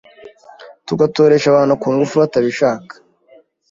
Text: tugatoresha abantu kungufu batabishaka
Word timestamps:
tugatoresha 0.87 1.45
abantu 1.49 1.73
kungufu 1.81 2.13
batabishaka 2.21 2.93